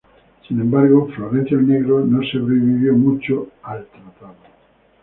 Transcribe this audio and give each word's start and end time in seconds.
Sin 0.47 0.59
embargo, 0.59 1.09
Florencio 1.15 1.59
el 1.59 1.67
Negro 1.67 1.99
no 2.03 2.23
sobrevivió 2.25 2.93
mucho 2.93 3.49
a 3.61 3.77
este 3.77 3.99
el 3.99 4.05
tratado. 4.17 4.35